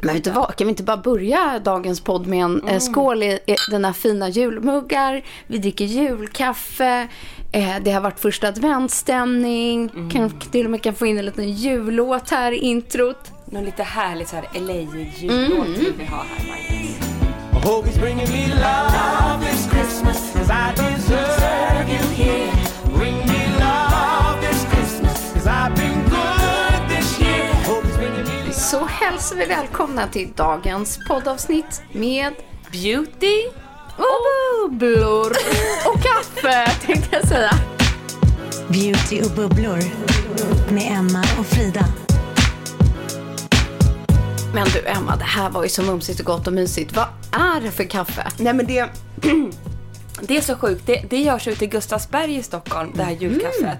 [0.00, 2.80] Men vet du vad, kan vi inte bara börja dagens podd med en mm.
[2.80, 5.22] skål i, i denna fina julmuggar.
[5.46, 7.08] Vi dricker julkaffe.
[7.52, 9.90] Eh, det har varit första adventsstämning.
[9.94, 10.10] Mm.
[10.10, 13.32] Kan, till och med kan få in en liten jullåt här i introt.
[13.44, 15.72] Någon lite härlig så här LA-jullåt mm.
[15.72, 17.08] vill vi ha här, Marcus.
[17.68, 22.57] hope he's bringing me love this Christmas Cause I deserve you here
[28.70, 32.34] Så hälsar vi välkomna till dagens poddavsnitt med
[32.72, 33.42] Beauty
[33.96, 35.32] och bubblor
[35.86, 37.50] och kaffe tänkte jag säga.
[38.68, 39.78] Beauty och bubblor
[40.72, 41.84] med Emma och Frida.
[44.54, 46.96] Men du Emma, det här var ju så mumsigt och gott och mysigt.
[46.96, 48.26] Vad är det för kaffe?
[48.38, 48.88] Nej men det...
[50.20, 50.86] Det är så sjukt.
[50.86, 53.76] Det, det görs ute i Gustavsberg i Stockholm, det här mm.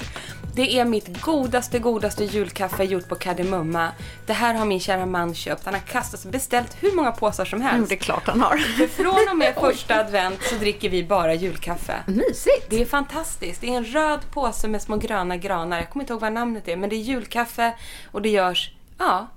[0.58, 3.92] Det är mitt godaste, godaste julkaffe gjort på kardemumma.
[4.26, 5.64] Det här har min kära man köpt.
[5.64, 7.78] Han har kastat beställt hur många påsar som helst.
[7.78, 8.56] Jo, det är klart han har.
[8.56, 12.02] För från och med första advent så dricker vi bara julkaffe.
[12.06, 12.70] Mysigt.
[12.70, 13.60] Det är fantastiskt.
[13.60, 15.78] Det är en röd påse med små gröna granar.
[15.78, 17.74] Jag kommer inte ihåg vad namnet är, men det är julkaffe
[18.12, 19.28] och det görs, ja,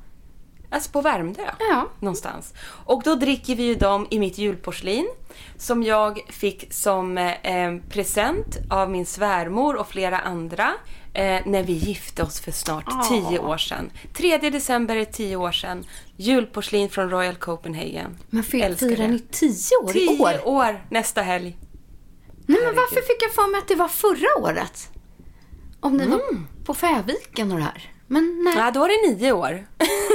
[0.73, 1.87] Alltså på Värmdö ja.
[1.99, 2.53] någonstans.
[2.85, 5.07] Och då dricker vi ju dem i mitt julporslin
[5.57, 10.73] som jag fick som eh, present av min svärmor och flera andra
[11.13, 13.09] eh, när vi gifte oss för snart oh.
[13.09, 13.91] tio år sedan.
[14.13, 15.85] 3 december är tio år sedan.
[16.17, 18.17] Julporslin från Royal Copenhagen.
[18.29, 20.31] Men firar ni tio år tio i år?
[20.31, 21.57] Tio år nästa helg.
[22.45, 24.89] Nej, men varför fick jag för mig att det var förra året?
[25.79, 26.17] Om ni mm.
[26.17, 27.91] var på Fäviken och det här.
[28.11, 28.53] Men nej.
[28.57, 29.67] Ja, då var det nio år.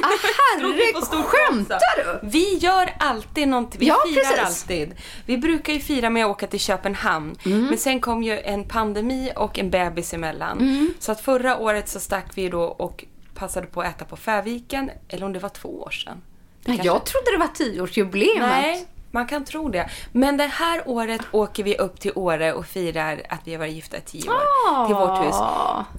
[0.03, 0.09] Ah,
[0.39, 2.29] herregud, skämtar du?
[2.29, 3.81] Vi gör alltid någonting.
[3.81, 4.63] Vi ja, firar precis.
[4.63, 4.95] alltid.
[5.27, 7.37] Vi brukar ju fira med att åka till Köpenhamn.
[7.45, 7.67] Mm.
[7.67, 10.59] Men sen kom ju en pandemi och en bebis emellan.
[10.59, 10.95] Mm.
[10.99, 14.91] Så att förra året så stack vi då och passade på att äta på Fäviken.
[15.09, 16.23] Eller om det var två år sedan.
[16.65, 16.87] Nej, kanske...
[16.87, 18.39] Jag trodde det var tioårsjubileet.
[18.39, 19.91] Nej, man kan tro det.
[20.13, 23.75] Men det här året åker vi upp till Åre och firar att vi har varit
[23.75, 24.35] gifta i tio år.
[24.35, 24.87] Oh.
[24.87, 25.37] Till vårt hus.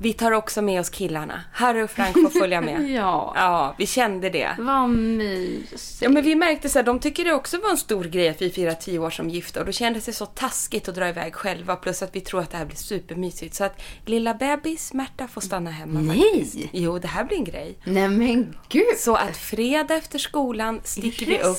[0.01, 1.41] Vi tar också med oss killarna.
[1.53, 2.89] Harry och Frank får följa med.
[2.95, 3.33] ja.
[3.35, 4.55] Ja, vi kände det.
[4.59, 6.01] Vad mysigt.
[6.01, 8.41] Ja, men vi märkte så här, de tycker det också var en stor grej att
[8.41, 9.59] vi firar tio år som gifta.
[9.59, 11.75] Och då kändes det så taskigt att dra iväg själva.
[11.75, 13.55] Plus att vi tror att det här blir supermysigt.
[13.55, 15.99] Så att lilla bebis Märta får stanna hemma.
[15.99, 16.45] Nej!
[16.45, 16.69] Faktiskt.
[16.71, 17.77] Jo, det här blir en grej.
[17.83, 18.97] Nej men gud!
[18.97, 21.57] Så att fredag efter skolan sticker vi upp.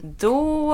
[0.00, 0.68] Då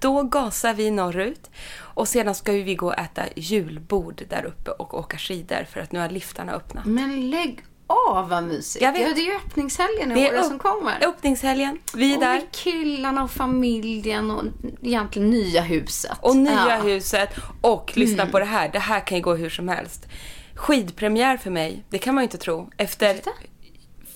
[0.00, 1.50] då, gasar vi norrut.
[1.94, 5.92] Och sedan ska vi gå och äta julbord där uppe och åka skidor för att
[5.92, 6.84] nu har liftarna öppnat.
[6.84, 8.82] Men lägg av vad mysigt.
[8.82, 9.08] Jag vet.
[9.08, 11.06] Ja, det är ju öppningshelgen i år som kommer.
[11.06, 11.78] Öppningshelgen.
[11.94, 12.38] Vi är där.
[12.38, 14.44] Och killarna och familjen och
[14.82, 16.18] egentligen nya huset.
[16.20, 16.76] Och nya ja.
[16.76, 17.30] huset.
[17.60, 18.32] Och lyssna mm.
[18.32, 18.68] på det här.
[18.68, 20.06] Det här kan ju gå hur som helst.
[20.54, 21.84] Skidpremiär för mig.
[21.90, 22.70] Det kan man ju inte tro.
[22.76, 23.20] Efter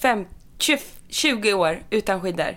[0.03, 0.27] fem,
[0.59, 0.79] 20,
[1.09, 2.57] 20 år utan skidor.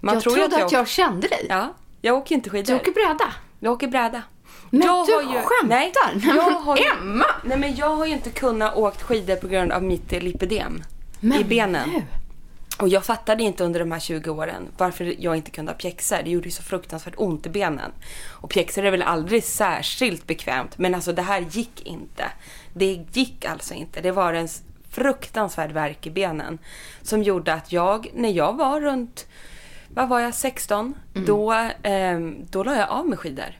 [0.00, 1.46] Man jag tror trodde att jag, jag kände dig.
[1.48, 1.74] Ja.
[2.00, 2.72] Jag åker inte skidor.
[2.72, 3.32] Du åker bräda?
[3.60, 4.22] Jag åker bräda.
[4.78, 5.68] Men jag du har ju, skämtar?
[5.68, 5.92] Nej,
[6.36, 7.26] jag har ju, Emma!
[7.44, 10.82] Nej, men jag har ju inte kunnat åkt skidor på grund av mitt lipidem
[11.20, 11.90] men i benen.
[11.90, 12.02] Nu.
[12.78, 16.18] Och jag fattade inte under de här 20 åren varför jag inte kunde ha pjäxor.
[16.24, 17.90] Det gjorde ju så fruktansvärt ont i benen.
[18.28, 20.78] Och pjäxor är väl aldrig särskilt bekvämt.
[20.78, 22.24] Men alltså det här gick inte.
[22.72, 24.00] Det gick alltså inte.
[24.00, 24.48] Det var den
[24.90, 26.58] fruktansvärd värk i benen.
[27.02, 29.26] Som gjorde att jag, när jag var runt,
[29.88, 30.94] vad var jag, 16?
[31.12, 33.58] Då, eh, då la jag av med skidor.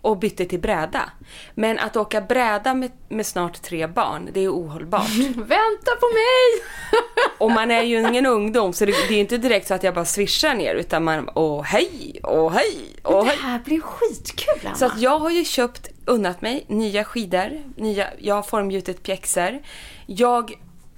[0.00, 1.10] Och bytte till bräda.
[1.54, 5.08] Men att åka bräda med, med snart tre barn, det är ohållbart.
[5.36, 6.62] Vänta på mig!
[7.38, 9.94] Och man är ju ingen ungdom så det, det är inte direkt så att jag
[9.94, 13.38] bara svischar ner utan man, åh hej, åh hej, åh Det hej.
[13.42, 14.74] här blir skitkul, Anna.
[14.74, 19.58] Så att jag har ju köpt, unnat mig, nya skidor, nya, jag har formgjutit pjäxor.
[20.06, 20.52] Jag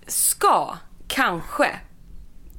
[0.06, 0.76] ska,
[1.08, 1.80] kanske,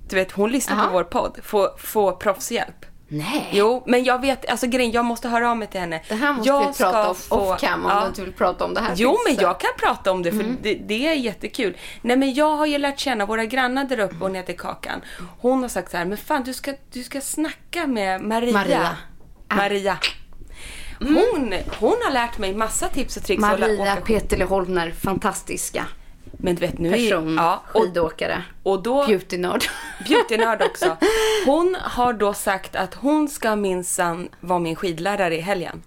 [0.09, 0.85] du vet hon lyssnar Aha.
[0.87, 2.85] på vår podd, få, få proffshjälp.
[3.13, 3.49] Nej.
[3.51, 6.01] Jo, men jag vet, alltså grejen, jag måste höra av mig till henne.
[6.09, 8.01] Det här måste jag vi prata om ska off cam om ja.
[8.01, 8.93] du inte vill prata om det här.
[8.95, 11.77] Jo, men jag kan prata om det för det, det är jättekul.
[12.01, 15.01] Nej, men jag har ju lärt känna våra grannar där uppe och ner till Kakan.
[15.39, 18.53] Hon har sagt så här, men fan du ska, du ska snacka med Maria.
[18.53, 18.97] Maria.
[19.47, 19.55] Ah.
[19.55, 19.97] Maria.
[20.99, 23.41] Hon, hon har lärt mig massa tips och tricks.
[23.41, 25.85] Maria Petele Holmner, fantastiska
[26.43, 29.63] Men du vet nu person, är ja, och, skidåkare, och då, beautynörd.
[30.07, 30.97] beautynörd också.
[31.45, 35.81] Hon har då sagt att hon ska minsann vara min skidlärare i helgen.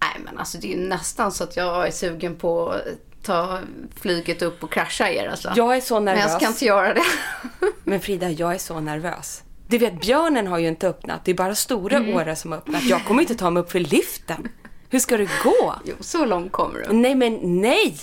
[0.00, 2.82] Nej men alltså det är ju nästan så att jag är sugen på att
[3.22, 3.58] ta
[4.00, 5.52] flyget upp och krascha er alltså.
[5.56, 6.22] Jag är så men nervös.
[6.30, 7.02] jag ska inte göra det.
[7.84, 9.42] Men Frida, jag är så nervös.
[9.68, 11.24] Du vet, björnen har ju inte öppnat.
[11.24, 12.16] Det är bara stora Mm.
[12.16, 12.82] Åre som har öppnat.
[12.84, 14.48] Jag kommer inte ta mig upp för liften.
[14.88, 15.74] Hur ska det gå?
[15.84, 16.92] jo, så långt kommer du.
[16.94, 17.98] Nej, men nej!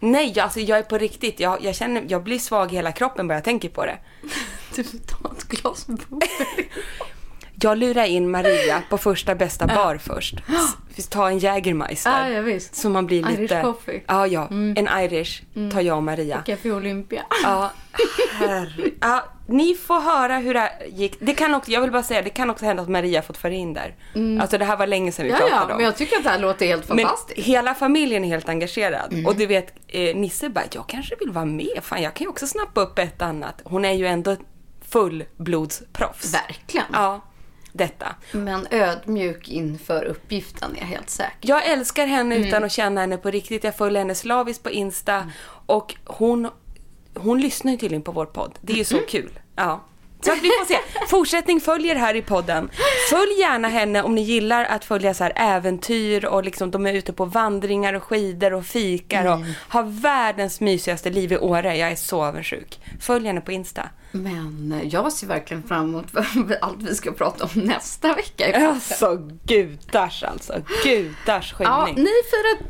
[0.00, 1.40] Nej, jag- alltså jag är på riktigt.
[1.40, 3.98] Jag, jag känner, jag blir svag i hela kroppen bara jag tänker på det.
[4.76, 6.28] Du tar ett glas bubbel.
[7.60, 10.34] Jag lurar in Maria på första bästa bar först.
[11.10, 12.10] Ta en Jägermeister.
[12.10, 12.74] Ja, ja, visst.
[12.74, 13.60] Så man blir Irish lite...
[13.62, 14.02] coffee.
[14.06, 14.48] Ja, ja.
[14.50, 15.42] En Irish
[15.72, 16.42] tar jag och Maria.
[16.46, 17.22] Café Olympia.
[17.42, 17.70] Ja,
[18.32, 18.90] herre.
[19.00, 21.16] ja, ni får höra hur det gick.
[21.20, 23.52] Det kan också, jag vill bara säga, det kan också hända att Maria fått föra
[23.52, 23.94] in där.
[24.40, 25.42] Alltså det här var länge sedan vi Mm.
[25.42, 25.76] Ja, pratade ja, om.
[25.76, 27.46] men jag tycker att det här låter helt Men fantastiskt.
[27.46, 29.12] hela familjen är helt engagerad.
[29.12, 29.26] Mm.
[29.26, 31.78] Och du vet, eh, Nisse bara, jag kanske vill vara med.
[31.82, 33.60] Fan, jag kan ju också snappa upp ett annat.
[33.64, 34.36] Hon är ju ändå
[34.88, 36.34] fullblodsproffs.
[36.34, 36.86] Verkligen.
[36.92, 37.20] Ja,
[37.76, 38.14] detta.
[38.32, 41.32] Men ödmjuk inför uppgiften är jag helt säker.
[41.40, 42.48] Jag älskar henne Mm.
[42.48, 43.64] utan att känna henne på riktigt.
[43.64, 45.30] Jag följer henne slaviskt på Insta.
[45.66, 46.48] Och hon,
[47.14, 48.58] hon lyssnar ju tydligen på vår podd.
[48.60, 49.06] Det är ju så Mm.
[49.08, 49.38] kul.
[49.56, 49.84] Ja.
[50.20, 50.78] Så vi får se.
[51.08, 52.70] Fortsättning följer här i podden.
[53.10, 56.92] Följ gärna henne om ni gillar att följa så här äventyr och liksom de är
[56.94, 59.52] ute på vandringar och skidor och fikar och Mm.
[59.68, 61.76] har världens mysigaste liv i Åre.
[61.76, 62.80] Jag är så avundsjuk.
[63.00, 63.88] Följ henne på Insta.
[64.12, 66.06] Men jag ser verkligen fram emot
[66.60, 68.68] allt vi ska prata om nästa vecka.
[68.68, 70.54] Alltså gudars alltså.
[70.84, 72.04] Gudars Ja, skidning.
[72.04, 72.66] ni firar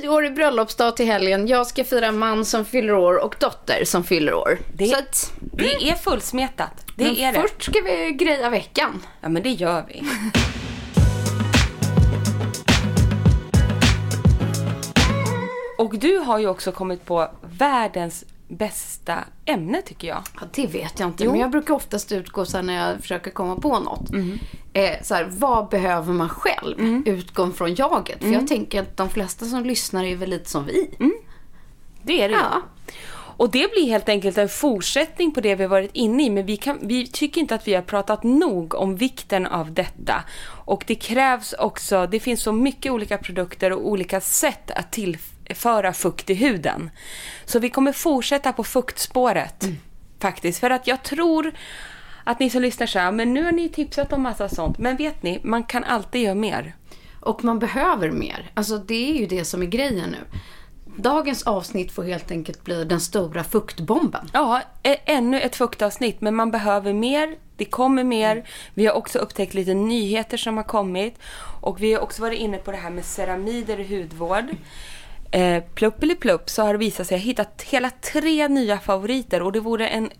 [0.00, 1.46] tioårig bröllopsdag till helgen.
[1.46, 4.58] Jag ska fira man som fyller år och dotter som fyller år.
[4.74, 6.86] Det- Så att, Det är fullsmetat.
[6.96, 7.40] Det men är det.
[7.40, 9.02] först ska vi greja veckan.
[9.20, 10.02] Ja, men det gör vi.
[15.78, 17.28] Och du har ju också kommit på
[17.58, 20.22] världens bästa ämne tycker jag.
[20.40, 21.30] Ja, det vet jag inte, Jo.
[21.30, 24.10] men jag brukar oftast utgå så när jag försöker komma på något.
[24.72, 27.02] Eh, så här, vad behöver man själv?
[27.06, 28.22] Utgång från jaget.
[28.22, 30.90] För jag tänker att de flesta som lyssnar är väl lite som vi.
[32.02, 32.34] Det är det.
[32.34, 32.62] Ja.
[33.36, 36.30] Och det blir helt enkelt en fortsättning på det vi har varit inne i.
[36.30, 40.24] Men vi, kan, vi tycker inte att vi har pratat nog om vikten av detta.
[40.46, 45.33] Och det krävs också, det finns så mycket olika produkter och olika sätt att tillföra
[45.94, 46.90] fukt i huden.
[47.44, 49.64] Så vi kommer fortsätta på fuktspåret.
[50.20, 50.60] Faktiskt.
[50.60, 51.52] För att jag tror
[52.24, 54.78] att ni som lyssnar så här, men nu har ni tipsat om massa sånt.
[54.78, 56.76] Men vet ni, man kan alltid göra mer.
[57.20, 58.50] Och man behöver mer.
[58.54, 60.38] Alltså det är ju det som är grejen nu.
[60.96, 64.30] Dagens avsnitt får helt enkelt bli den stora fuktbomben.
[64.32, 64.62] Ja,
[65.04, 67.36] ännu ett fuktavsnitt, men man behöver mer.
[67.56, 68.48] Det kommer mer.
[68.74, 71.18] Vi har också upptäckt lite nyheter som har kommit.
[71.60, 74.44] Och vi har också varit inne på det här med ceramider i hudvård.
[75.34, 78.78] Eh, plupp eller plupp så har det visat sig, jag har hittat hela tre nya
[78.78, 80.10] favoriter och det vore en,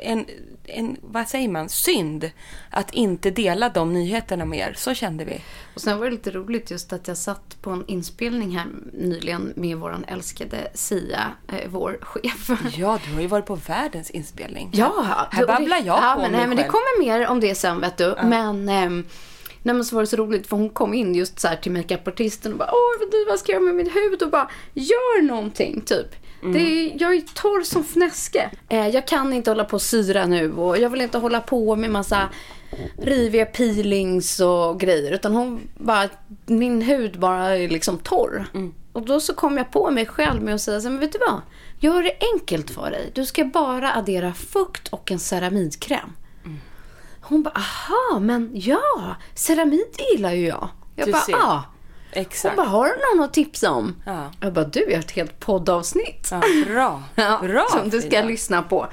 [0.00, 0.26] en,
[0.64, 2.30] en, vad säger man, synd
[2.70, 4.74] att inte dela de nyheterna med er.
[4.76, 5.40] Så kände vi.
[5.74, 9.52] Och sen var det lite roligt just att jag satt på en inspelning här nyligen
[9.56, 12.50] med våran älskade Sia, eh, vår chef.
[12.76, 14.70] Ja, du har ju varit på världens inspelning.
[14.72, 16.72] Ja, Här babblar jag ja, på men, mig nej, men det själv.
[16.72, 18.14] kommer mer om det sen vet du.
[18.22, 19.06] Men, ehm,
[19.66, 21.72] nej, men så var det så roligt för hon kom in just så här till
[21.72, 24.22] makeupartisten och bara Åh, du, vad ska jag göra med min hud?
[24.22, 26.14] Och bara Gör någonting typ.
[26.42, 26.52] Mm.
[26.52, 28.50] Det är, jag är torr som fnäske.
[28.68, 31.76] Eh, jag kan inte hålla på och syra nu och jag vill inte hålla på
[31.76, 32.28] med massa
[32.98, 35.12] riviga peelings och grejer.
[35.12, 36.08] Utan hon bara,
[36.46, 38.46] min hud bara är liksom torr.
[38.54, 38.74] Mm.
[38.92, 41.18] Och då så kom jag på mig själv med att säga så men vet du
[41.18, 41.40] vad?
[41.78, 43.10] Gör det enkelt för dig.
[43.14, 46.12] Du ska bara addera fukt och en ceramidkräm.
[47.28, 50.68] Hon bara, aha, men ja, ceramid gillar ju jag.
[50.96, 51.64] Jag Du bara, ja.
[52.12, 52.56] Exakt.
[52.56, 53.94] Hon bara, har du någon att tipsa om?
[54.06, 54.30] Ja.
[54.40, 56.28] Jag bara, du, jag har ett helt poddavsnitt.
[56.30, 57.02] Ja, bra.
[57.14, 58.24] Ja, bra som du ska Frida.
[58.24, 58.86] lyssna på.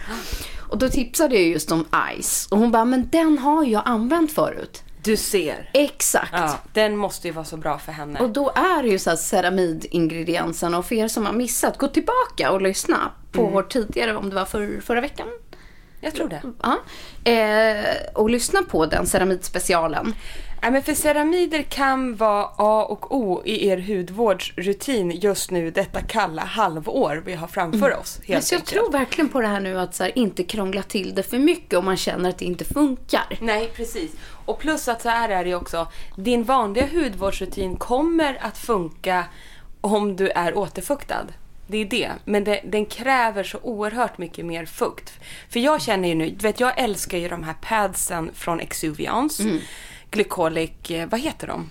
[0.69, 1.85] Och då tipsade jag just om
[2.21, 2.47] Ice.
[2.51, 4.83] Och hon bara, men den har jag använt förut.
[5.03, 5.69] Du ser.
[5.73, 6.31] Exakt.
[6.33, 8.19] Ja, den måste ju vara så bra för henne.
[8.19, 10.77] Och då är det ju så här ceramidingredienserna.
[10.77, 13.53] Och för er som har missat, gå tillbaka och lyssna på Mm.
[13.53, 15.27] vår tidigare, om det var för, förra veckan.
[16.03, 16.41] Jag tror det.
[16.62, 16.79] Ja.
[17.31, 20.15] Eh, och lyssna på den ceramidspecialen.
[20.62, 26.01] Nej, men för ceramider kan vara A och O i er hudvårdsrutin just nu detta
[26.01, 28.19] kalla halvår vi har framför oss.
[28.25, 31.15] Helt så jag tror verkligen på det här nu att så här, inte krångla till
[31.15, 33.38] det för mycket om man känner att det inte funkar.
[33.41, 34.12] Nej, precis.
[34.45, 35.88] Och plus att så här är det också.
[36.17, 39.25] Din vanliga hudvårdsrutin kommer att funka
[39.81, 41.25] om du är återfuktad.
[41.73, 42.11] Det är det.
[42.25, 45.13] Men det, den kräver så oerhört mycket mer fukt.
[45.49, 49.43] För jag känner ju nu, du vet jag älskar ju de här padsen från Exuviance.
[49.43, 49.59] Mm.
[50.11, 51.69] Glycolic, eh, vad heter de?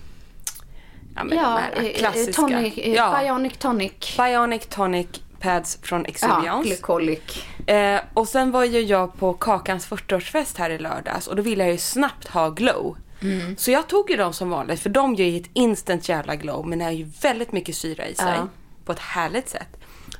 [1.15, 2.33] Ja, men Ja, de här eh, klassiska.
[2.33, 4.17] tonic, eh, ja, Bionic Tonic.
[4.17, 5.07] Bionic Tonic
[5.39, 6.69] pads från Ja, Exuviance.
[6.69, 7.43] glycolic.
[7.67, 11.63] Eh, och sen var ju jag på Kakans 40-årsfest här i lördags och då ville
[11.63, 12.97] jag ju snabbt ha glow.
[13.21, 13.57] Mm.
[13.57, 16.67] Så jag tog ju dem som vanligt för de ger ju ett instant jävla glow
[16.67, 18.33] men har ju väldigt mycket syra i sig.
[18.37, 18.47] Ja.
[18.85, 19.67] På ett härligt sätt.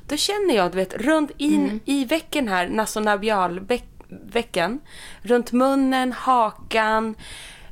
[0.08, 1.80] Då känner jag, du vet, runt in Mm.
[1.84, 4.80] i vecken här, nasonabialvecken.
[5.22, 7.14] Runt munnen, hakan.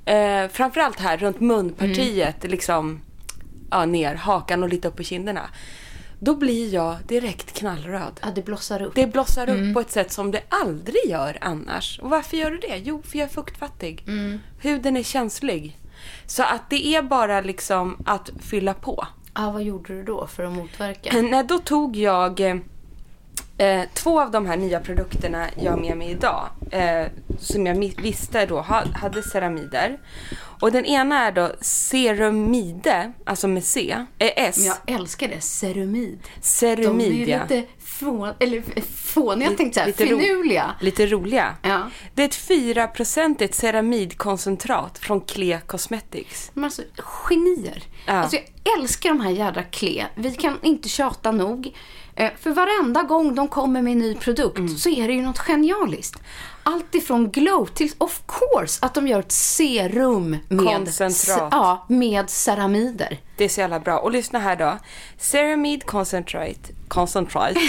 [0.05, 2.51] Eh, framförallt här runt munpartiet, Mm.
[2.51, 3.01] liksom
[3.71, 5.49] ja, ner, hakan och lite upp på kinderna.
[6.19, 8.21] Då blir jag direkt knallröd.
[8.23, 8.95] Ja, det blossar upp.
[8.95, 9.75] Det blossar upp Mm.
[9.75, 11.99] på ett sätt som det aldrig gör annars.
[12.03, 12.77] Och varför gör du det?
[12.85, 14.05] Jo, för jag är fuktfattig.
[14.07, 14.39] Mm.
[14.61, 15.79] Huden är känslig.
[16.27, 19.07] Så att det är bara liksom att fylla på.
[19.35, 21.23] Ja, vad gjorde du då för att motverka?
[21.23, 22.57] Nej, då tog jag eh,
[23.59, 26.49] eh, två av de här nya produkterna jag har med mig idag.
[26.71, 27.07] Eh,
[27.39, 29.99] som jag visste då ha, hade ceramider.
[30.61, 34.57] Och den ena är då Cerumide, alltså med C, eh, S.
[34.59, 35.41] Men jag älskar det.
[35.41, 36.19] Cerumid.
[36.41, 37.43] Cerumid, De är ja.
[37.43, 37.69] lite
[38.03, 38.63] få, eller
[38.97, 40.75] fåniga, jag tänkte Lite såhär, ro- finurliga.
[40.81, 41.55] Lite roliga.
[41.63, 41.91] Ja.
[42.15, 46.53] Det är ett 4-procentigt ceramidkoncentrat från Clea Cosmetics.
[46.57, 46.83] Är alltså
[47.29, 47.83] genier.
[48.07, 48.13] Ja.
[48.13, 50.07] Alltså jag älskar de här jädra Kle.
[50.15, 51.75] Vi kan inte tjata nog.
[52.17, 54.77] Eh, För varenda gång de kommer med en ny produkt Mm.
[54.79, 56.21] så är det ju något genialiskt.
[56.62, 60.88] Allt ifrån glow till, of course, att de gör ett serum med,
[61.50, 63.21] ja, med ceramider.
[63.37, 63.99] Det är så jävla bra.
[63.99, 64.78] Och lyssna här då.
[65.19, 66.73] Ceramide concentrate.
[66.88, 67.61] Concentrate.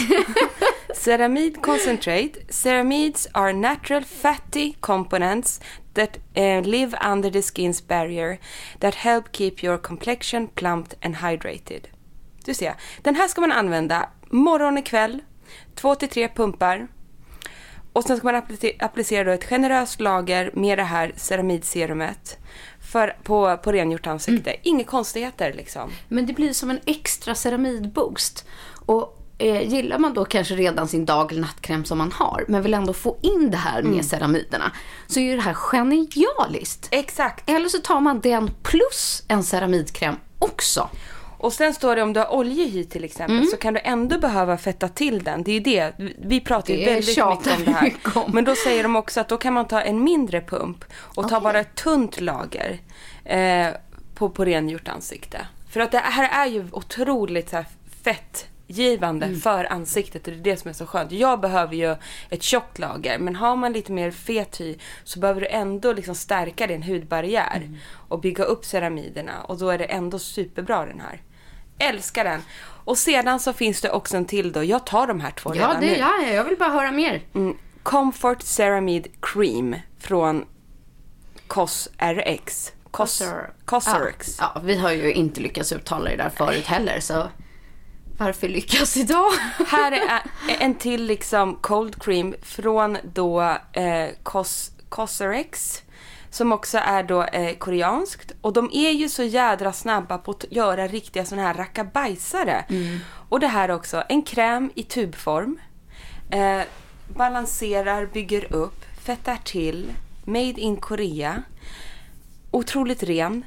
[0.96, 2.32] Ceramide concentrate.
[2.50, 5.60] Ceramides are natural fatty components
[5.94, 8.40] that eh, live under the skin's barrier
[8.80, 11.88] that help keep your complexion plumped and hydrated.
[12.46, 15.22] Du ser, den här ska man använda morgon och kväll,
[15.76, 16.88] två till tre pumpar.
[17.94, 22.38] Och sen ska man applice- applicera då ett generöst lager med det här ceramidserumet
[22.92, 24.56] för, på, på rengjort ansikte.
[24.62, 25.92] Inga konstigheter liksom.
[26.08, 28.46] Men det blir som en extra ceramidboost.
[28.86, 32.62] Och eh, gillar man då kanske redan sin dag eller nattkräm som man har, men
[32.64, 34.04] vill ändå få in det här med Mm.
[34.04, 34.72] ceramiderna,
[35.08, 36.88] så är ju det här genialiskt.
[36.92, 37.50] Exakt.
[37.50, 40.90] Eller så tar man den plus en ceramidkräm också.
[41.44, 43.48] Och sen står det om du har oljehy till exempel Mm.
[43.50, 45.44] så kan du ändå behöva fetta till den.
[45.44, 45.94] Det är ju det.
[46.18, 47.24] Vi pratar ju väldigt mycket
[47.58, 47.94] om det här.
[48.16, 48.32] om.
[48.34, 51.40] Men då säger de också att då kan man ta en mindre pump och ta
[51.42, 52.80] bara ett tunt lager
[53.26, 53.68] eh,
[54.16, 55.48] på, på rengjort ansikte.
[55.70, 57.66] För att det här är ju otroligt så här
[58.04, 59.40] fettgivande Mm.
[59.40, 61.12] för ansiktet och det är det som är så skönt.
[61.12, 61.96] Jag behöver ju
[62.30, 66.16] ett tjockt lager men har man lite mer fet hy så behöver du ändå liksom
[66.16, 67.78] stärka din hudbarriär Mm.
[68.10, 71.22] och bygga upp ceramiderna och då är det ändå superbra den här.
[71.80, 72.42] Älskar den.
[72.86, 74.64] Och sedan så finns det också en till då.
[74.64, 75.98] Jag tar de här två Ja, redan det, nu.
[75.98, 77.22] ja, ja, jag vill bara höra mer.
[77.36, 80.46] Mm, Comfort Ceramide Cream från
[81.48, 82.72] CosRX.
[82.92, 83.24] Cos,
[83.66, 84.38] CosRX.
[84.40, 87.28] Ja, ja, vi har ju inte lyckats uttala det där förut heller, så
[88.18, 89.32] varför lyckas idag?
[89.68, 90.22] Här är
[90.60, 93.42] en till liksom cold cream från då
[93.74, 95.82] eh, Cos, CosRX.
[96.34, 98.32] Som också är då eh, koreanskt.
[98.42, 102.66] Och de är ju så jädra snabba på att göra riktiga såna här rackabajsare.
[103.30, 105.60] Och det här också, en kräm i tubform.
[106.30, 106.62] Eh,
[107.08, 109.92] balanserar, bygger upp, fettar till.
[110.26, 111.44] Made in Korea.
[112.52, 113.46] Otroligt ren.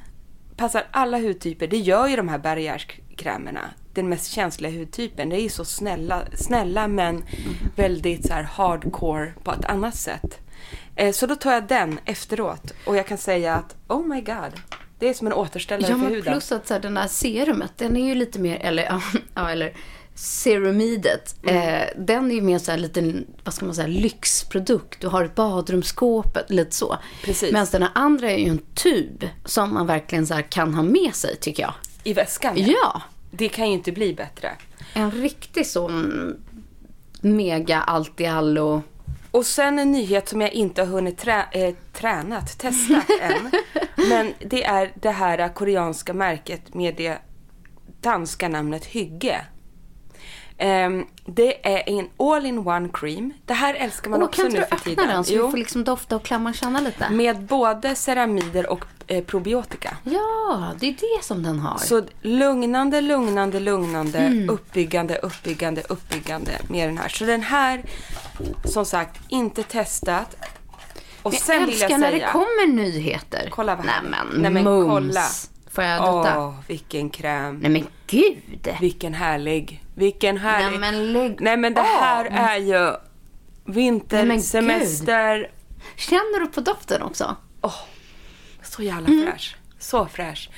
[0.57, 1.67] Passar alla hudtyper.
[1.67, 3.69] Det gör ju de här barriärskrämerna.
[3.93, 5.29] Den mest känsliga hudtypen.
[5.29, 7.23] Det är ju så snälla, snälla men
[7.75, 10.46] väldigt så hardcore på ett annat sätt.
[10.97, 14.53] Eh, så då tar jag den efteråt och jag kan säga att oh my god.
[14.99, 16.33] Det är som en återställare Ja, för huden.
[16.33, 19.01] plus att så här, den här serumet, den är ju lite mer, eller,
[19.35, 19.73] ja, eller
[20.15, 21.57] cerumidet, Mm.
[21.81, 25.01] eh, den är ju mer så här liten, vad ska man säga, lyxprodukt.
[25.01, 26.97] Du har ett badrumsskåp, lite så.
[27.23, 27.51] Precis.
[27.51, 30.83] Medan den här andra är ju en tub som man verkligen så här kan ha
[30.83, 31.73] med sig, tycker jag.
[32.03, 32.53] i väskan.
[32.57, 33.01] Ja.
[33.31, 34.51] Det kan ju inte bli bättre.
[34.93, 36.35] En riktig sån
[37.21, 38.81] mega allt i allo.
[39.37, 43.51] Och sen en nyhet som jag inte har hunnit trä, eh, tränat, testat än.
[44.09, 47.17] Men det är det här koreanska märket med det
[48.01, 49.45] danska namnet Hygge.
[50.57, 53.33] Ehm, det är en all-in-one cream.
[53.45, 55.15] Det här älskar man Och också kan nu inte för du öppna tiden.
[55.15, 57.09] den så vi får liksom dofta och klamma och känna lite?
[57.09, 59.97] Med både ceramider och eh, probiotika.
[60.03, 61.77] Ja, det är det som den har.
[61.77, 64.49] Så lugnande, lugnande, lugnande, Mm.
[64.49, 67.07] uppbyggande, uppbyggande, uppbyggande med den här.
[67.09, 67.83] Så den här,
[68.65, 70.35] som sagt, inte testat.
[71.23, 72.25] Och jag sen vill jag när säga...
[72.25, 73.47] det kommer nyheter.
[73.51, 74.11] Kolla vad Nej härligt.
[74.11, 74.87] men, Nej, men mums.
[74.89, 75.23] kolla.
[75.71, 76.53] Får jag Åh, dutta?
[76.67, 77.55] vilken kräm.
[77.57, 78.67] Nej men gud.
[78.81, 79.83] Vilken härlig.
[79.95, 80.79] Vilken härlig.
[80.79, 82.95] Nej men lägg Nej men det här är ju
[83.65, 85.51] vinter, Nej, men semester.
[85.95, 87.35] Känner du på doften också?
[87.61, 87.73] Åh,
[88.77, 89.31] så jävla Mm.
[89.31, 89.55] fräsch.
[89.79, 90.49] Så fräsch.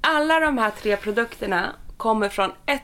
[0.00, 2.82] Alla de här tre produkterna kommer från ett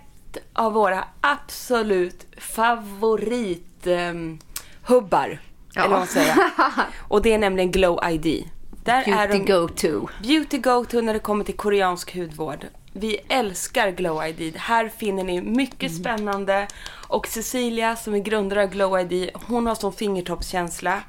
[0.53, 5.39] av våra absolut favorithubbar.
[5.75, 5.81] Ja.
[5.81, 6.37] Eller vad man säger.
[7.09, 8.51] Och det är nämligen Glow ID.
[8.85, 10.09] Där är Beauty de go-to.
[10.23, 12.67] beauty go-to när det kommer till koreansk hudvård.
[12.93, 14.57] Vi älskar Glow ID.
[14.57, 16.03] Här finner ni mycket Mm.
[16.03, 16.67] spännande.
[17.09, 21.01] Och Cecilia som är grundare av Glow ID, hon har sån fingertoppskänsla.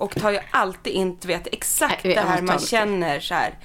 [0.00, 3.58] Och tar ju alltid in, du vet, exakt Nej, det här man känner så här.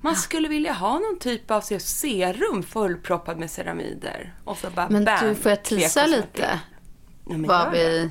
[0.00, 4.34] Man skulle vilja ha någon typ av serum fullproppad med ceramider.
[4.44, 6.60] Och så bara Men bam, du, får jag tisa lite?
[7.28, 8.10] Ja, Vad vi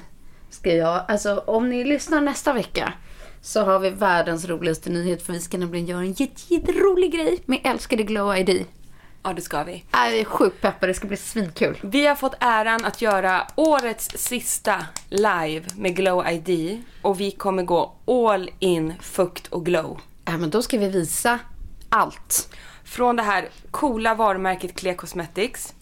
[0.50, 1.00] ska göra.
[1.00, 2.94] Alltså om ni lyssnar nästa vecka
[3.42, 7.40] så har vi världens roligaste nyhet för vi ska nämligen göra en jätte- jätterolig grej
[7.46, 8.66] med älskade Glow ID.
[9.24, 9.84] Ja, det ska vi.
[9.92, 11.78] Jag är sjukt peppad, det ska bli svinkul.
[11.82, 17.64] Vi har fått äran att göra årets sista live med Glow ID och vi kommer
[17.64, 20.00] gå all in fukt och glow.
[20.26, 21.40] Ja, men då ska vi visa
[21.90, 22.56] allt.
[22.84, 25.74] Från det här coola varumärket Clear Cosmetics.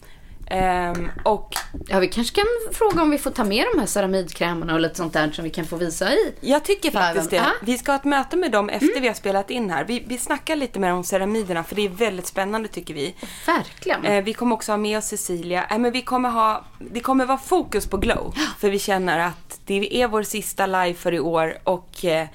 [0.50, 1.54] Ehm, och
[1.88, 4.94] Ja, vi kanske kan fråga om vi får ta med de här ceramidkrämerna och lite
[4.94, 6.34] sånt där som vi kan få visa i.
[6.40, 7.42] jag tycker faktiskt det.
[7.62, 9.84] Vi ska ha ett möte med dem efter vi har spelat in här.
[9.84, 13.14] Vi, vi snackar lite mer om ceramiderna för det är väldigt spännande tycker vi.
[13.46, 14.04] Verkligen.
[14.04, 15.64] Eh, vi kommer också ha med oss Cecilia.
[15.64, 18.34] Eh, men vi kommer ha, det kommer vara fokus på glow.
[18.58, 22.28] För vi känner att det är vår sista live för i år och eh,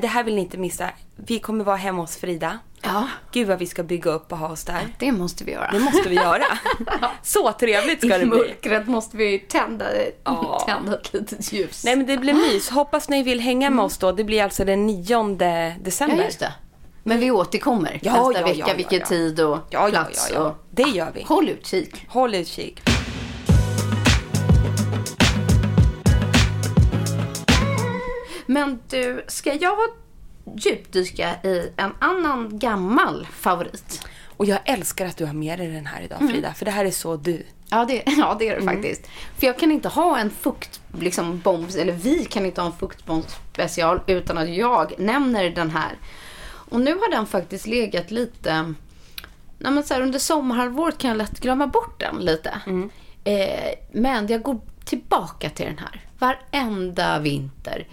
[0.00, 0.90] det här vill ni inte missa.
[1.16, 2.58] Vi kommer vara hemma hos Frida.
[2.86, 3.08] Ja.
[3.32, 4.88] Gud vad vi ska bygga upp och ha oss där.
[4.98, 5.70] Det måste vi göra.
[5.72, 6.44] Det måste vi göra.
[7.22, 8.26] Så trevligt ska I det bli.
[8.26, 9.84] mörkret måste vi tända,
[10.24, 10.64] Ja.
[10.68, 11.84] tända ett litet ljus.
[11.84, 12.70] Nej men det blir mys.
[12.70, 14.12] Hoppas ni vill hänga med oss då.
[14.12, 16.16] Det blir alltså den 9 december.
[16.16, 16.52] Ja, just det.
[17.02, 19.06] Men vi återkommer Ja, nästa ja, vecka, ja, ja, vilken ja.
[19.06, 20.28] tid och Ja, ja, plats.
[20.32, 20.46] ja, ja.
[20.48, 20.54] Och...
[20.70, 21.22] Det gör vi.
[21.22, 22.06] Håll utkik.
[22.08, 22.82] Håll utkik.
[28.46, 29.78] Men du, ska jag
[30.56, 34.06] djupdyka i en annan gammal favorit?
[34.36, 36.54] Och jag älskar att du har med dig den här idag Frida.
[36.54, 37.42] För det här är så du.
[37.70, 39.06] Ja, det, ja, det är det faktiskt.
[39.38, 41.42] För jag kan inte ha en fukt, liksom,
[41.78, 45.98] eller vi kan inte ha en fuktbomb special utan att jag nämner den här.
[46.48, 48.74] Och nu har den faktiskt legat lite,
[49.58, 52.60] nej men så här, under sommarhalvåret kan jag lätt glömma bort den lite.
[53.24, 57.88] Eh, men jag går tillbaka till den här varenda vinter.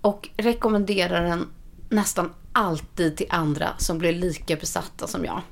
[0.00, 1.48] Och rekommenderar den
[1.94, 5.42] nästan alltid till andra som blir lika besatta som jag.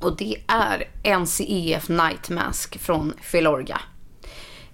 [0.00, 0.84] Och det är
[1.18, 3.80] NCEF Night Mask från Filorga.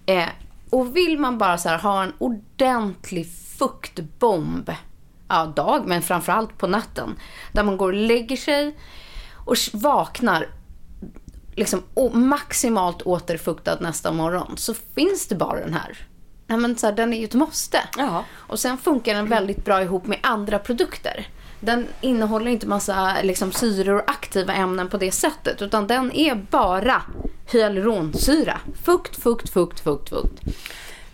[0.07, 0.29] Eh,
[0.70, 3.27] och vill man bara så här ha en ordentlig
[3.59, 4.73] fuktbomb,
[5.29, 7.16] ja dag men framförallt på natten,
[7.53, 8.79] där man går och lägger sig
[9.35, 10.49] och vaknar
[11.57, 16.07] liksom maximalt återfuktad nästa morgon så finns det bara den här.
[16.46, 17.78] Nej, men så här, den är ju ett måste.
[17.96, 18.24] Ja.
[18.33, 21.28] Och sen funkar den väldigt bra ihop med andra produkter.
[21.61, 25.62] Den innehåller inte massa liksom, syror och aktiva ämnen på det sättet.
[25.62, 27.02] Utan den är bara
[27.52, 28.61] hyaluronsyra.
[28.85, 30.40] Fukt, fukt, fukt, fukt, fukt.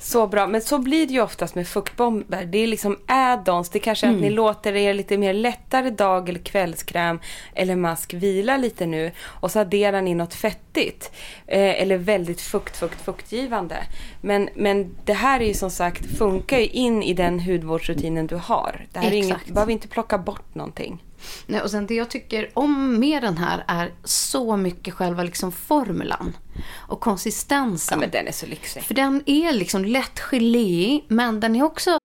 [0.02, 2.44] Så bra, men så blir det ju oftast med fuktbomber.
[2.44, 3.70] Det är liksom add-ons.
[3.72, 7.20] Det kanske är att ni låter er lite mer lättare dag eller kvällskräm
[7.54, 11.12] eller mask vila lite nu och så adderar ni något fettigt.
[11.46, 13.76] Eh, eller väldigt fukt, fukt, fuktgivande.
[14.20, 18.36] Men, men det här är ju som sagt, funkar ju in i den hudvårdsrutinen du
[18.36, 18.86] har.
[18.92, 19.50] Det här är inget, Exakt.
[19.50, 21.02] behöver inte plocka bort någonting.
[21.46, 25.52] Nej, och sen det jag tycker om med den här är så mycket själva liksom
[25.52, 26.37] formulan.
[26.76, 27.98] Och konsistensen.
[27.98, 28.83] Ja, men den är så lyxig.
[28.83, 31.98] För den är liksom lätt geléig, men den är också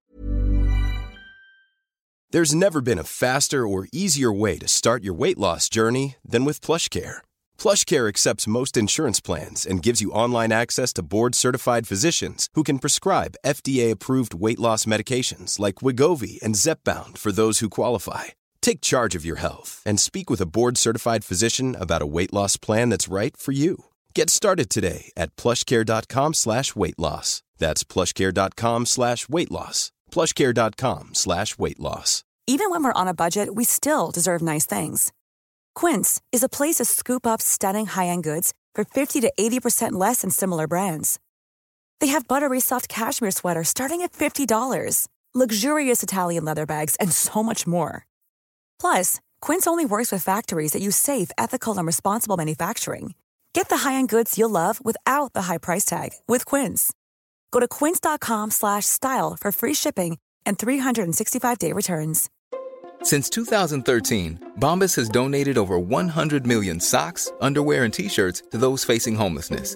[2.34, 6.44] There's never been a faster or easier way to start your weight loss journey than
[6.44, 7.22] with PlushCare.
[7.58, 12.80] PlushCare accepts most insurance plans and gives you online access to board-certified physicians who can
[12.80, 18.24] prescribe FDA-approved weight loss medications like Wigovi and Zepbound for those who qualify.
[18.66, 22.58] Take charge of your health and speak with a board-certified physician about a weight loss
[22.58, 23.86] plan that's right for you.
[24.16, 27.44] Get started today at plushcare.com slash weight loss.
[27.60, 29.92] That's plushcare.com slash weight loss.
[30.12, 32.24] plushcare.com slash weight loss.
[32.48, 35.14] Even when we're on a budget, we still deserve nice things.
[35.76, 40.22] Quince is a place to scoop up stunning high-end goods for 50 to 80% less
[40.22, 41.20] than similar brands.
[42.00, 47.44] They have buttery soft cashmere sweaters starting at $50, luxurious Italian leather bags, and so
[47.44, 48.06] much more.
[48.80, 53.16] Plus, Quince only works with factories that use safe, ethical, and responsible manufacturing.
[53.54, 56.94] Get the high-end goods you'll love without the high price tag with Quince.
[57.52, 62.30] Go to quince.com/style for free shipping and 365-day returns.
[63.04, 69.16] Since 2013, Bombas has donated over 100 million socks, underwear, and t-shirts to those facing
[69.16, 69.76] homelessness.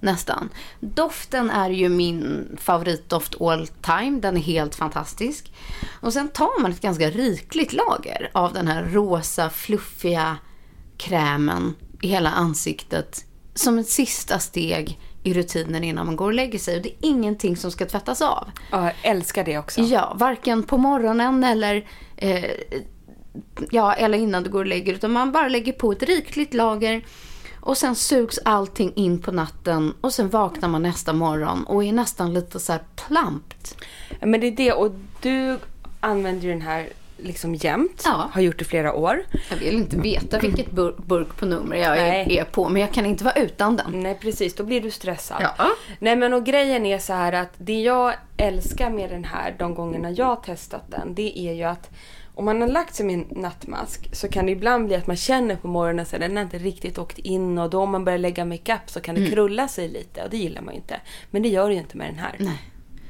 [0.00, 0.48] nästan.
[0.80, 4.20] Doften är ju min favoritdoft all time.
[4.20, 5.52] Den är helt fantastisk.
[6.00, 10.36] Och sen tar man ett ganska rikligt lager av den här rosa, fluffiga
[10.96, 16.58] krämen i hela ansiktet som ett sista steg i rutinen innan man går och lägger
[16.58, 16.76] sig.
[16.76, 18.50] Och det är ingenting som ska tvättas av.
[18.70, 19.80] Ja, jag älskar det också.
[19.80, 22.50] Ja, varken på morgonen eller, eh,
[23.70, 27.04] ja, eller innan du går och lägger utan man bara lägger på ett rikligt lager
[27.64, 31.92] och sen sugs allting in på natten och sen vaknar man nästa morgon och är
[31.92, 33.76] nästan lite så här plampt.
[34.20, 35.58] Men det är det och du
[36.00, 38.02] använder ju den här liksom jämt.
[38.04, 38.28] Ja.
[38.32, 39.22] Har gjort det i flera år.
[39.50, 42.92] Jag vill inte veta vilket bur- burk på nummer jag är, är på men jag
[42.92, 44.02] kan inte vara utan den.
[44.02, 45.42] Nej precis, då blir du stressad.
[45.58, 45.70] Ja.
[45.98, 49.74] Nej men och grejen är så här att det jag älskar med den här de
[49.74, 51.90] gångerna jag har testat den det är ju att
[52.34, 55.16] om man har lagt sig med en nattmask så kan det ibland bli att man
[55.16, 58.18] känner på morgonen att den har inte riktigt åkt in och då om man börjar
[58.18, 59.32] lägga makeup så kan det Mm.
[59.32, 61.00] krulla sig lite och det gillar man ju inte.
[61.30, 62.36] Men det gör det ju inte med den här.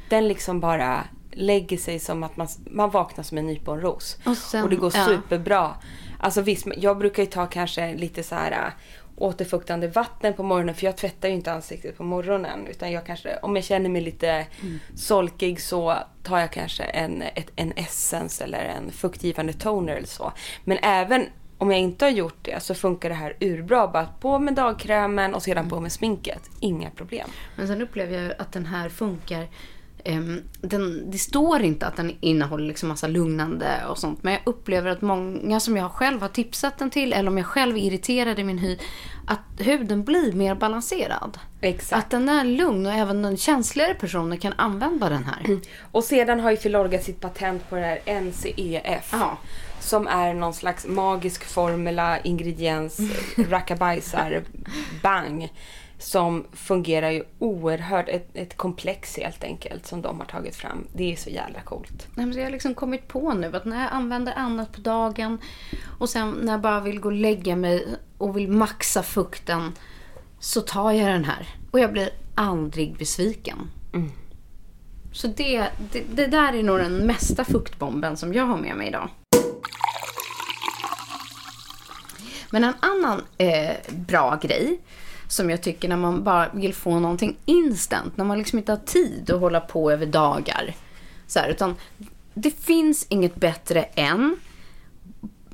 [0.08, 4.16] Den liksom bara lägger sig som att man, man vaknar som en nyponros.
[4.24, 5.04] Och sen- och det går ja.
[5.06, 5.74] superbra.
[6.18, 8.72] Alltså visst, jag brukar ju ta kanske lite så här
[9.16, 13.36] återfuktande vatten på morgonen för jag tvättar ju inte ansiktet på morgonen utan jag kanske,
[13.42, 14.78] om jag känner mig lite Mm.
[14.96, 20.32] solkig så tar jag kanske en, ett, en essence eller en fuktgivande toner eller så.
[20.64, 21.26] Men även
[21.58, 23.88] om jag inte har gjort det så funkar det här urbra.
[23.88, 26.50] Bara på med dagkrämen och sedan på med sminket.
[26.60, 27.28] Inga problem.
[27.56, 29.48] Men sen upplever jag att den här funkar.
[30.04, 34.22] Ehm, den, det står inte att den innehåller liksom massa lugnande och sånt.
[34.22, 37.46] Men jag upplever att många som jag själv har tipsat den till eller om jag
[37.46, 38.78] själv är irriterad i min hy.
[39.26, 41.38] Att huden blir mer balanserad.
[41.60, 42.04] Exakt.
[42.04, 45.60] Att den är lugn och även den känsligare personen kan använda den här.
[45.92, 49.08] Och sedan har ju Filorga sitt patent på det här NCEF.
[49.12, 49.38] Ja.
[49.80, 52.98] Som är någon slags magisk formula, ingrediens,
[53.36, 54.42] rackabajsar,
[55.02, 55.52] bang.
[56.04, 60.86] Som fungerar ju oerhört, ett, ett komplex helt enkelt som de har tagit fram.
[60.92, 62.08] Det är så jävla coolt.
[62.14, 65.38] Nej, men jag har liksom kommit på nu att när jag använder annat på dagen
[65.98, 67.86] och sen när jag bara vill gå och lägga mig
[68.18, 69.72] och vill maxa fukten
[70.40, 71.48] så tar jag den här.
[71.70, 73.70] Och jag blir aldrig besviken.
[75.12, 78.88] Så det, det, det där är nog den mesta fuktbomben som jag har med mig
[78.88, 79.08] idag.
[82.50, 84.80] Men en annan eh, bra grej
[85.28, 88.76] som jag tycker när man bara vill få någonting instant, när man liksom inte har
[88.76, 90.74] tid att hålla på över dagar.
[91.26, 91.74] Så här, utan
[92.34, 94.36] det finns inget bättre än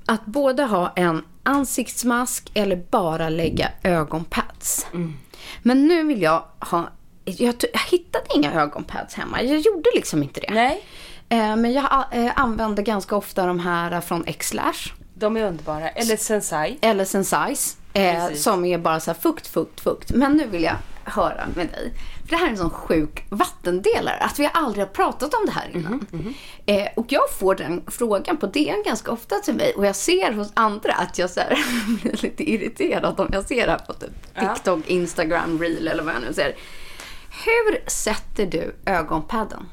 [0.06, 4.86] att både ha en ansiktsmask eller bara lägga ögonpads.
[5.62, 6.90] Men nu vill jag ha...
[7.24, 9.42] Jag, jag hittade inga ögonpads hemma.
[9.42, 10.54] Jag gjorde liksom inte det.
[10.54, 10.84] Nej.
[11.28, 14.92] Eh, men jag eh, använder ganska ofta de här från X-Lash.
[15.14, 15.88] De är underbara.
[15.88, 16.78] Eller Sensai.
[16.80, 17.76] Eller Sensize.
[17.92, 20.10] Eh, som är bara så här fukt, fukt, fukt.
[20.10, 21.92] Men nu vill jag höra med dig.
[22.22, 24.16] För det här är en sån sjuk vattendelare.
[24.16, 26.06] Att vi aldrig har pratat om det här innan.
[26.66, 29.72] Eh, och jag får den frågan på DN ganska ofta till mig.
[29.76, 31.58] Och jag ser hos andra att jag så här,
[32.02, 34.54] blir lite irriterad om jag ser det här på typ Ja.
[34.54, 36.56] TikTok, Instagram, Reel eller vad jag nu ser.
[37.44, 39.68] Hur sätter du ögonpadden?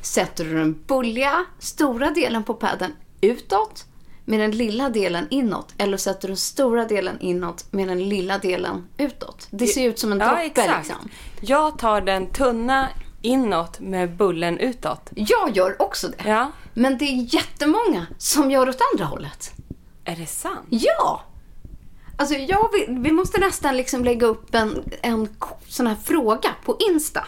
[0.00, 3.84] Sätter du den bulliga, stora delen på padden utåt
[4.28, 5.74] med den lilla delen inåt?
[5.78, 9.48] Eller sätter du den stora delen inåt med den lilla delen utåt?
[9.50, 10.88] Det ser ut som en Ja, droppe exakt.
[10.88, 11.08] liksom.
[11.40, 12.88] Jag tar den tunna
[13.22, 15.10] inåt med bullen utåt.
[15.14, 16.28] Jag gör också det.
[16.30, 16.50] Ja.
[16.74, 19.50] Men det är jättemånga som gör åt andra hållet.
[20.04, 20.66] Är det sant?
[20.68, 21.22] Ja!
[22.18, 25.28] Alltså jag vill, vi måste nästan liksom lägga upp en, en
[25.68, 27.24] sån här fråga på Insta.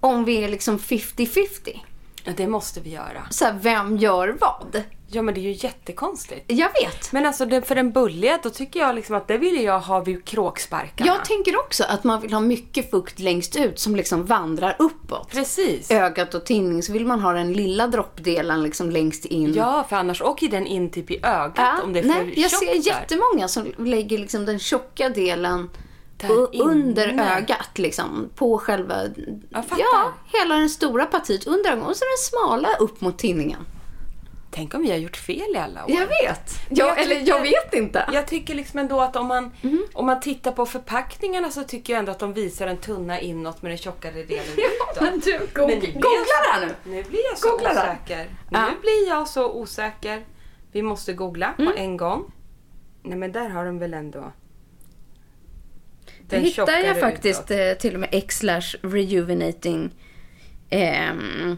[0.00, 1.80] Om vi är liksom 50-50.
[2.24, 3.26] Ja, det måste vi göra.
[3.30, 4.82] Så här, vem gör vad?
[5.08, 6.44] Ja, men det är ju jättekonstigt.
[6.46, 7.12] Jag vet.
[7.12, 10.00] Men alltså det, för den bulliga, då tycker jag liksom att det vill jag ha
[10.00, 11.06] vid kråksparkarna.
[11.06, 15.30] Jag tänker också att man vill ha mycket fukt längst ut som liksom vandrar uppåt.
[15.30, 15.90] Precis.
[15.90, 19.54] Ögat och tinning så vill man ha den lilla droppdelen liksom längst in.
[19.54, 22.40] Ja, för annars åker den in typ i ögat Ja, om det är för nej,
[22.40, 22.74] jag ser där.
[22.74, 25.70] jättemånga som lägger liksom den tjocka delen
[26.52, 27.78] under ögat.
[27.78, 29.02] Liksom, på själva...
[29.78, 33.60] Ja, hela den stora partiet under ögonen och så den smala upp mot tinningen.
[34.56, 35.90] Tänk om vi har gjort fel i alla år.
[35.90, 36.50] Jag vet.
[36.70, 38.08] Jag, Jag eller tycker- jag vet inte.
[38.12, 39.86] Jag tycker liksom ändå att om man, Mhm.
[39.92, 43.62] om man tittar på förpackningarna så tycker jag ändå att de visar den tunna inåt
[43.62, 45.00] med den tjockare delen utåt.
[45.02, 46.90] Men du, go- Men nu blir jag googla det här nu.
[46.90, 48.26] Nu blir jag så Googla osäker.
[48.50, 48.66] Ja.
[48.66, 50.24] Nu blir jag så osäker.
[50.72, 51.72] Vi måste googla Mm.
[51.72, 52.32] på en gång.
[53.02, 54.32] Nej men där har de väl ändå...
[56.28, 57.50] Då hittar jag faktiskt utåt.
[57.50, 59.90] eh, till och med X slash rejuvenating.
[60.70, 61.56] ehm,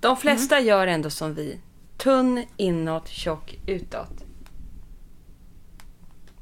[0.00, 0.68] De flesta Mm.
[0.68, 1.58] gör ändå som vi.
[2.04, 4.24] Tunn inåt, tjock utåt.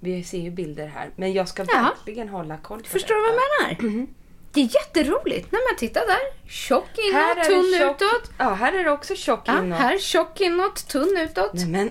[0.01, 1.11] Vi ser ju bilder här.
[1.16, 1.94] Men jag ska Ja.
[1.96, 4.07] verkligen hålla koll på förstår du vad jag menar?
[4.53, 5.53] Det är jätteroligt.
[5.53, 6.48] Nej men titta där.
[6.51, 8.31] Tjock inåt, tunn tjock, utåt.
[8.38, 9.79] Ja, här är det också tjock Ja, inåt.
[9.79, 11.53] här tjock inåt, tunn utåt.
[11.55, 11.90] Nej men,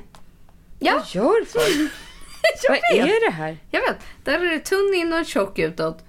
[0.79, 0.93] Ja.
[0.93, 1.91] vad gör folk?
[2.69, 3.07] Vad vet.
[3.07, 3.57] är det här?
[3.71, 3.97] Jag vet.
[4.23, 6.03] Där är det tunn inåt, tjock utåt.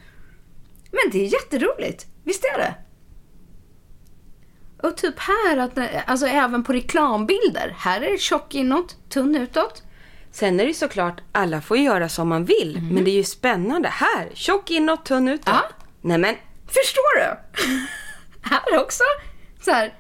[0.91, 2.07] Men det är jätteroligt.
[2.25, 2.75] Visst är det?
[4.83, 7.75] Och typ här, att, alltså även på reklambilder.
[7.79, 9.83] Här är det tjock inåt, tunn utåt.
[10.33, 12.79] Sen är det såklart, alla får göra som man vill.
[12.93, 13.89] Men det är ju spännande.
[13.89, 15.47] Här, tjock inåt, tunn utåt.
[15.47, 15.63] Ja.
[16.01, 16.35] Nej men,
[16.67, 17.37] Förstår du?
[18.43, 19.03] här också.
[19.65, 19.95] Så här.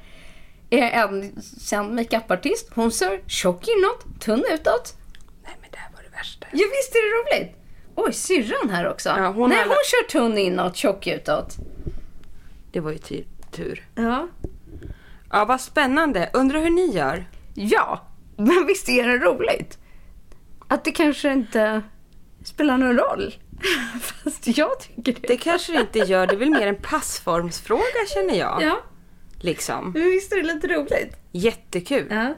[0.71, 2.69] är En känd makeupartist.
[2.75, 4.95] Hon kör tjock inåt, tunn utåt.
[5.45, 6.47] nej men det här var det värsta.
[6.53, 7.57] Ja, visst är det roligt?
[7.95, 9.09] Oj, syrran här också.
[9.09, 11.57] Ja, hon Nej, har- hon kör tunn inåt, tjock utåt.
[12.73, 12.99] Det var ju
[13.53, 13.87] tur.
[13.95, 14.29] Ja.
[15.33, 16.31] Ja, vad spännande.
[16.33, 17.29] Undrar hur ni gör?
[17.55, 19.79] Ja, men visst är det roligt?
[20.69, 21.83] Att det kanske inte
[22.45, 23.35] spelar någon roll.
[24.25, 25.29] Fast jag tycker det.
[25.29, 26.27] Det kanske det inte gör.
[26.27, 28.63] Det är väl mer en passformsfråga känner jag.
[28.63, 28.81] Ja,
[29.41, 29.91] Liksom.
[29.93, 31.17] men visst är det lite roligt?
[31.33, 32.07] Jättekul.
[32.11, 32.35] Ja.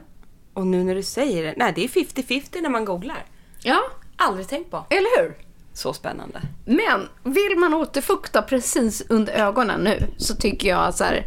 [0.53, 1.53] Och nu när du säger det.
[1.57, 3.25] Nej, det är 50-50 när man googlar.
[3.63, 3.79] Ja,
[4.15, 4.85] Aldrig tänkt på.
[4.89, 5.35] eller hur?
[5.73, 6.41] Så spännande.
[6.65, 11.25] Men vill man återfukta precis under ögonen nu så tycker jag så här,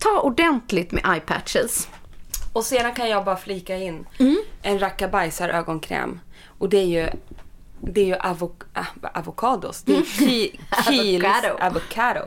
[0.00, 1.88] ta ordentligt med eye patches.
[2.52, 4.36] Och sedan kan jag bara flika in Mm.
[4.62, 6.20] en rackabajsar ögonkräm.
[6.58, 7.08] Och det är ju
[7.82, 8.84] det är ju avok ah,
[9.14, 9.82] avokados.
[9.82, 11.64] Det är ki, Kiels Avocado.
[11.66, 12.20] avocado.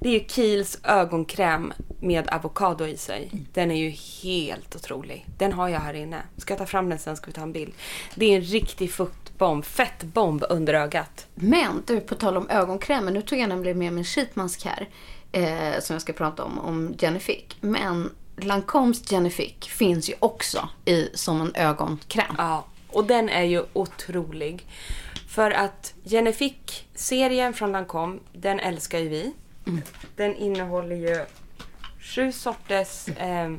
[0.00, 3.30] Det är ju Kiels ögonkräm med avokado i sig.
[3.52, 3.90] Den är ju
[4.22, 5.26] helt otrolig.
[5.38, 6.22] Den har jag här inne.
[6.36, 7.72] Ska jag ta fram den sen ska vi ta en bild.
[8.14, 11.26] Det är en riktig fuktbomb, fettbomb under ögat.
[11.34, 14.88] Men du, på tal om ögonkrämen, nu tog jag nämligen med min sheetmask här.
[15.32, 17.56] Eh, som jag ska prata om, om Genifique.
[17.60, 22.34] Men Lancomes Genifique finns ju också i, som en ögonkräm.
[22.38, 24.66] Ja, och den är ju otrolig.
[25.28, 29.32] För att Genifique-serien från Lancome, den älskar ju vi.
[30.16, 31.24] Den innehåller ju
[32.00, 33.50] sju sorters eh,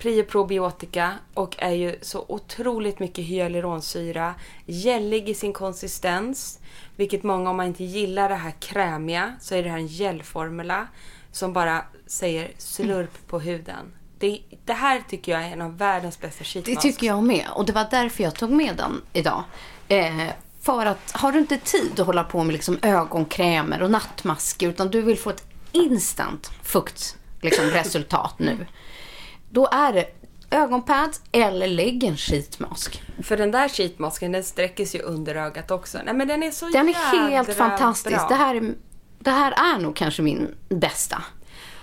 [0.00, 4.34] prioprobiotika och är ju så otroligt mycket hyaluronsyra.
[4.66, 6.58] Gällig i sin konsistens.
[6.96, 10.86] Vilket många, om man inte gillar det här krämiga, så är det här en gelformula
[11.32, 13.92] som bara säger slurp på huden.
[14.18, 16.82] Det, det här tycker jag är en av världens bästa Det sheetmasks.
[16.82, 17.46] tycker jag med.
[17.54, 19.44] Och det var därför jag tog med den idag.
[19.88, 20.28] Eh,
[20.62, 24.90] för att har du inte tid att hålla på med liksom ögonkrämer och nattmasker utan
[24.90, 28.66] du vill få ett instant fukt liksom, resultat nu.
[29.50, 30.06] Då är det
[30.50, 33.02] ögonpads eller lägg en sheetmask.
[33.22, 35.98] För den där sheetmasken den sträcker sig under ögat också.
[36.04, 38.16] Nej men den är så Den är helt fantastisk.
[38.16, 38.28] bra.
[38.28, 38.74] Det här, är,
[39.18, 41.22] det här är nog kanske min bästa.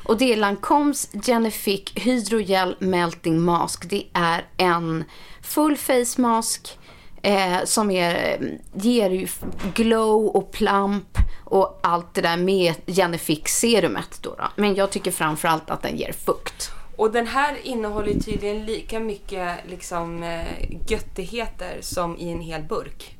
[0.03, 3.89] Och det är Lancomes Genifique Hydrogel Melting Mask.
[3.89, 5.03] Det är en
[5.41, 6.77] full face mask
[7.21, 8.39] eh, som är,
[8.73, 9.29] ger
[9.73, 14.19] glow och plump och allt det där med Genifique serumet.
[14.21, 14.43] Då, då.
[14.55, 16.71] Men jag tycker framförallt att den ger fukt.
[16.97, 20.45] Och den här innehåller tydligen lika mycket liksom eh,
[20.87, 23.17] göttigheter som i en hel burk.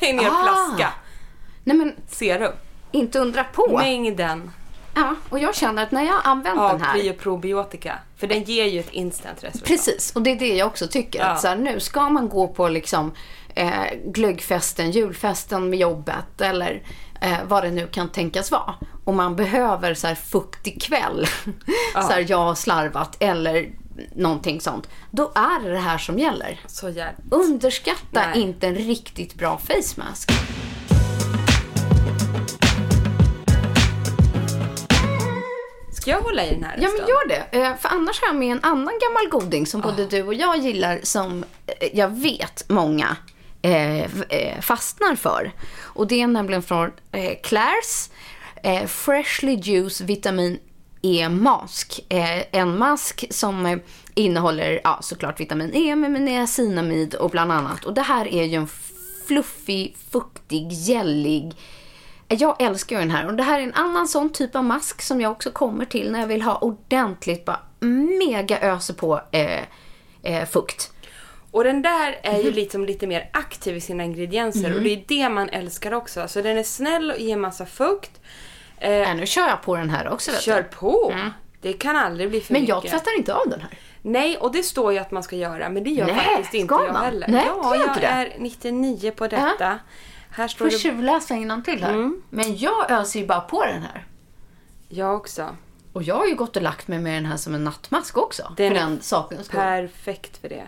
[0.00, 0.42] I en hel Ah.
[0.44, 0.92] flaska
[1.64, 2.52] Nej men, serum.
[2.92, 3.76] inte undra på.
[3.78, 4.50] Mängden
[4.96, 6.92] Ja, och jag känner att när jag har använt av den här.
[6.92, 7.98] prioprobiotika.
[8.16, 9.68] För den ger ju ett instant resultat.
[9.68, 11.18] Precis, och det är det jag också tycker.
[11.18, 11.24] Ja.
[11.26, 13.12] Att så här, nu ska man gå på liksom,
[13.54, 13.70] eh,
[14.06, 16.82] glöggfesten, julfesten med jobbet eller
[17.20, 18.74] eh, vad det nu kan tänkas vara.
[19.04, 21.26] Och man behöver så här fuktig kväll.
[21.92, 23.70] så här, jag har slarvat eller
[24.14, 26.60] någonting sånt, då är det det här som gäller.
[26.66, 26.94] Så.
[27.30, 28.40] Underskatta Nej.
[28.40, 30.32] inte en riktigt bra face mask.
[35.92, 37.58] Ska jag hålla i den här Ja, men gör det.
[37.58, 40.58] Eh, För annars har jag med en annan gammal goding som både du och jag
[40.58, 43.16] gillar som eh, jag vet många
[43.64, 45.52] Eh, eh, fastnar för.
[45.82, 48.10] Och det är nämligen från eh, Claire's
[48.62, 50.58] eh, Freshly Juice Vitamin
[51.02, 52.00] E Mask.
[52.08, 53.78] Eh, en mask som eh,
[54.14, 57.84] innehåller ja, såklart vitamin E med niacinamid och bland annat.
[57.84, 58.68] Och det här är ju en
[59.26, 61.54] fluffig, fuktig, gällig
[62.28, 64.64] eh, jag älskar ju den här och det här är en annan sån typ av
[64.64, 67.60] mask som jag också kommer till när jag vill ha ordentligt, bara
[68.20, 69.62] mega öser på eh,
[70.22, 70.93] eh, fukt.
[71.54, 72.42] Och den där är Mhm.
[72.42, 76.20] ju liksom lite mer aktiv i sina ingredienser och det är det man älskar också.
[76.20, 78.20] Alltså den är snäll och ger massa fukt.
[78.78, 80.30] Eh, Ja, nu kör jag på den här också.
[80.40, 80.76] Kör du.
[80.76, 81.14] på!
[81.60, 82.74] Det kan aldrig bli för Men mycket.
[82.74, 83.70] jag tvättar inte av den här.
[84.02, 86.74] Nej, och det står ju att man ska göra, men det gör Nej, faktiskt inte
[86.74, 87.04] ska jag man?
[87.04, 87.28] heller.
[87.28, 88.06] Nej, ja, jag det.
[88.06, 89.78] är 99 på detta.
[90.30, 90.78] Här står Får det...
[90.78, 92.10] tjuvläsa till här.
[92.30, 94.04] Men jag öser ju bara på den här.
[94.88, 95.56] Jag också.
[95.92, 98.42] Och jag har ju gått och lagt mig med den här som en nattmask också.
[98.56, 99.60] Den för är den sakens skull.
[99.60, 100.62] Perfekt för det.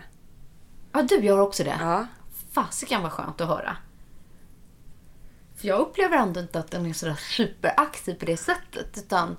[0.97, 1.77] Ja, du gör också det.
[1.79, 2.07] Ja.
[2.51, 3.77] Fasiken vad skönt att höra.
[5.55, 8.97] För jag upplever ändå inte att den är sådär superaktiv på det sättet.
[8.97, 9.37] Utan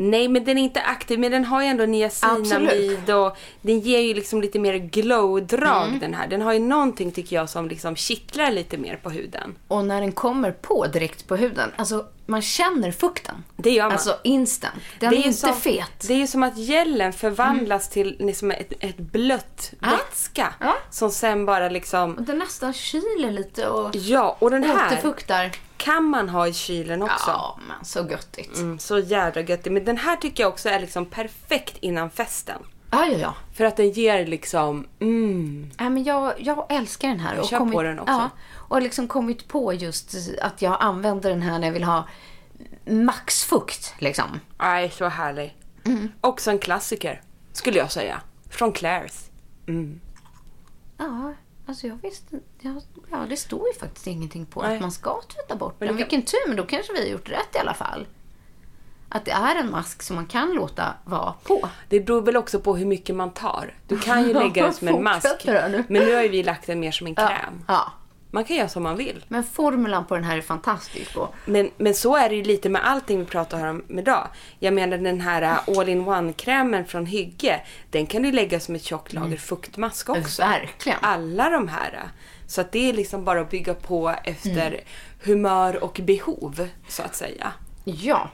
[0.00, 3.98] Nej, men den är inte aktiv, men den har ju ändå niacinamid och den ger
[4.00, 5.98] ju liksom lite mer glow-drag Mm.
[5.98, 6.26] den här.
[6.28, 9.54] Den har ju någonting tycker jag som liksom kittlar lite mer på huden.
[9.68, 13.44] Och när den kommer på direkt på huden, alltså man känner fukten.
[13.56, 13.92] Det gör man.
[13.92, 14.74] Alltså instant.
[15.00, 16.04] Den är, ju inte som, fet.
[16.08, 19.88] Det är ju som att gelen förvandlas till liksom ett, ett blött Ja.
[19.90, 20.54] vätska.
[20.60, 20.74] Ja.
[20.90, 22.14] Som sen bara liksom...
[22.14, 25.50] Och den nästan kyler lite och Ja, och den här återfuktar.
[25.78, 27.30] Kan man ha i kylen också.
[27.30, 28.56] Ja, men så göttigt.
[28.56, 29.72] Mm, så jädra göttigt.
[29.72, 32.58] Men den här tycker jag också är liksom perfekt innan festen.
[32.90, 33.34] Ja, ja, ja.
[33.54, 35.70] För att den ger liksom, mm.
[35.78, 37.36] Nej, men jag, jag älskar den här.
[37.36, 38.12] Jag kör på den också.
[38.12, 41.84] Ja, och har liksom kommit på just att jag använder den här när jag vill
[41.84, 42.08] ha
[42.84, 43.94] maxfukt.
[43.98, 44.40] Liksom.
[44.56, 45.56] Aj, så härlig.
[45.84, 46.12] Mm.
[46.20, 48.20] Också en klassiker, skulle jag säga.
[48.50, 49.30] Från Claire's.
[49.66, 50.00] Mm.
[50.98, 51.34] Ja,
[51.68, 52.36] alltså jag visste...
[52.60, 52.74] Ja,
[53.10, 54.74] ja, det står ju faktiskt ingenting på Nej.
[54.74, 55.88] att man ska tvätta bort Men den.
[55.88, 58.06] kan- Vilken tur, men då kanske vi har gjort rätt i alla fall.
[59.08, 61.68] Att det är en mask som man kan låta vara på.
[61.88, 63.74] Det beror väl också på hur mycket man tar.
[63.86, 65.26] Du kan ju lägga den som en mask.
[65.46, 65.84] Nu.
[65.88, 67.64] Men nu har ju vi lagt den mer som en kräm.
[67.68, 67.92] Ja.
[68.30, 69.24] Man kan göra som man vill.
[69.28, 71.16] Men formulan på den här är fantastisk.
[71.16, 74.28] Och, Men, men så är det ju lite med allting vi pratar om idag.
[74.58, 77.60] Jag menar den här äh, all-in-one-krämen från Hygge.
[77.90, 80.42] Den kan du lägga som ett tjockt lager fuktmask också.
[80.42, 80.98] Verkligen.
[81.02, 82.08] Alla de här.
[82.46, 84.80] Så att det är liksom bara att bygga på efter
[85.24, 87.52] humör och behov, så att säga.
[87.84, 88.30] ja,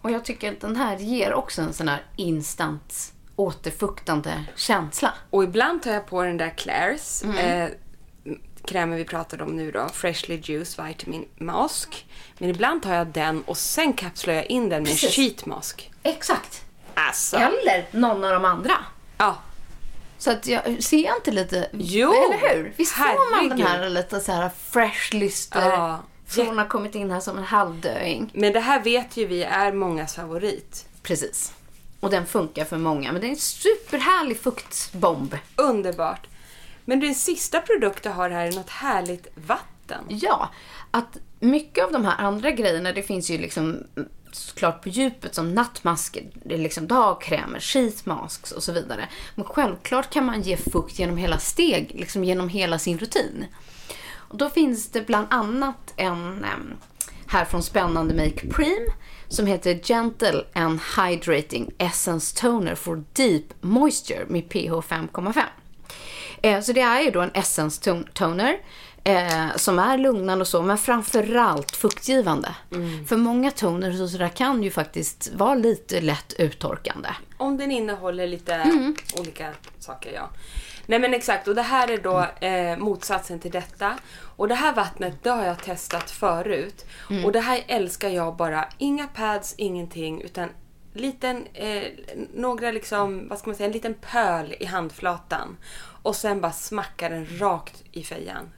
[0.00, 5.12] och jag tycker att den här ger också en sån här instant återfuktande känsla.
[5.30, 7.68] Och ibland tar jag på den där Claire's eh,
[8.66, 12.06] krämen vi pratade om nu då, Freshly Juice Vitamin Mask.
[12.38, 15.14] Men ibland tar jag den och sen kapslar jag in den med Precis.
[15.16, 15.90] sheet mask.
[16.02, 16.64] Exakt.
[16.94, 17.36] Alltså.
[17.36, 18.74] Eller någon av de andra.
[19.18, 19.36] Ja.
[20.18, 21.68] Så att jag ser jag inte lite...
[21.72, 22.72] Jo, Eller hur?
[22.76, 26.00] Visst får man den här lite så här fresh lyster Ja.
[26.26, 28.30] från att ha kommit in här som en halvdöing.
[28.34, 30.86] Men det här vet ju vi är mångas favorit.
[31.02, 31.52] Precis.
[32.00, 33.12] Och den funkar för många.
[33.12, 35.36] Men det är en superhärlig fuktbomb.
[35.56, 36.26] Underbart.
[36.84, 40.04] Men den sista produkt du har här är något härligt vatten.
[40.08, 40.50] Ja,
[40.90, 43.64] att mycket av de här andra grejerna, det finns ju liksom
[43.96, 49.08] mm, såklart på djupet som nattmasker, det är liksom dagkrämer, sheet masks och så vidare.
[49.34, 53.46] Men självklart kan man ge fukt genom hela steg, liksom genom hela sin rutin.
[54.12, 56.46] Och då finns det bland annat en
[57.26, 58.86] här från spännande Make Preem
[59.28, 65.42] som heter Gentle and Hydrating Essence Toner for Deep Moisture med pH 5,5.
[66.44, 68.56] Eh, så det är ju då en essence ton- toner
[69.04, 72.54] eh, som är lugnande och så, men framförallt fuktgivande.
[73.08, 77.08] För många toner och sådär kan ju faktiskt vara lite lätt uttorkande.
[77.36, 78.96] Om den innehåller lite Mm.
[79.18, 80.30] olika saker, ja.
[80.86, 83.94] Nej men exakt, och det här är då eh, motsatsen till detta.
[84.36, 86.84] Och det här vattnet, det har jag testat förut.
[87.10, 87.24] Mm.
[87.24, 88.68] Och det här älskar jag bara.
[88.78, 90.48] Inga pads, ingenting, utan
[90.94, 91.82] liten, eh,
[92.34, 95.56] några liksom, vad ska man säga, en liten pöl i handflatan.
[96.04, 98.48] Och sen bara smacka den rakt i fejan.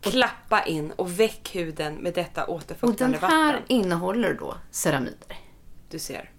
[0.00, 3.62] Klappa in och väck huden med detta Och återfuktande den här vatten.
[3.68, 5.36] innehåller då ceramider.
[5.90, 6.30] Du ser.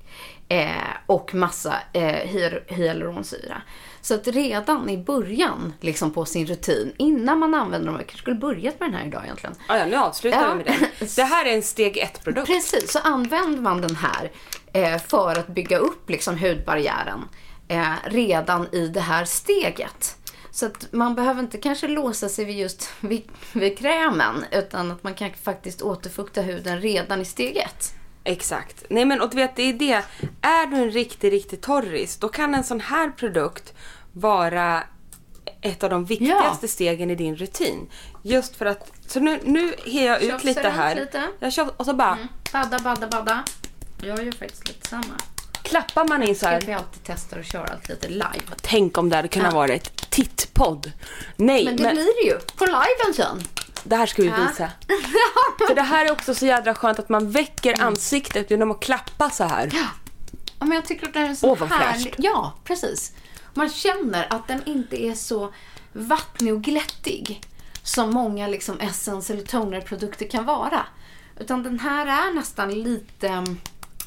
[0.50, 0.72] Eh,
[1.06, 3.62] och massa eh, hy- hyaluronsyra.
[4.02, 8.18] Så att redan i början liksom på sin rutin, innan man använder dem, jag kanske
[8.22, 9.56] skulle börjat med den här idag egentligen.
[9.68, 10.50] Ah, ja, nu avslutar Ja.
[10.54, 11.08] vi med den.
[11.16, 12.48] Det här är en steg ett-produkt.
[12.48, 14.32] Precis, så använder man den här
[14.74, 17.30] eh, för att bygga upp liksom hudbarriären.
[17.68, 20.18] eh, redan i det här steget.
[20.56, 23.22] Så att man behöver inte kanske låsa sig vid just vid,
[23.54, 27.94] vid krämen utan att man kan faktiskt återfukta huden redan i steg ett.
[28.24, 28.84] Exakt.
[28.90, 30.04] Nej men och du vet det är det.
[30.42, 33.74] Är du en riktig, riktig torris då kan en sån här produkt
[34.12, 34.84] vara
[35.62, 36.68] ett av de viktigaste ja.
[36.68, 37.90] stegen i din rutin.
[38.24, 40.96] Just för att, så nu, nu ger jag ut lite här.
[40.96, 41.24] Lite.
[41.40, 42.14] Jag kör, och så bara.
[42.14, 42.28] Mm.
[42.54, 43.44] Badda, badda, badda.
[44.02, 45.18] Jag gör faktiskt lite samma.
[45.66, 46.62] Klappar man in så här.
[46.62, 48.42] Vi alltid testar att köra allt lite live.
[48.62, 49.60] Tänk om det hade kunnat ja.
[49.60, 50.92] vara ett tittpodd.
[51.36, 51.96] Nej, men det men...
[51.96, 52.40] blir det ju.
[52.40, 53.44] På liven sen.
[53.84, 54.72] Det här ska vi visa.
[55.68, 57.88] För det här är också så jädra skönt att man väcker mm.
[57.88, 59.72] ansiktet genom att klappa så här.
[59.74, 59.88] Ja.
[60.60, 62.14] men jag tycker att det är sån oh, här...
[62.18, 63.12] Ja, precis.
[63.54, 65.54] Man känner att den inte är så
[65.94, 67.42] vattnig och glättig
[67.84, 70.86] som många liksom essence eller toner-produkter kan vara.
[71.40, 73.44] Utan den här är nästan lite...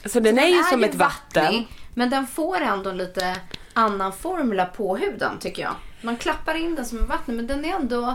[0.08, 1.44] Så den, så är ju som ett vatten.
[1.44, 3.36] Vattnig, men den får ändå lite
[3.72, 5.74] annan formula på huden tycker jag.
[6.02, 8.14] Man klappar in den som en vatten men den är ändå...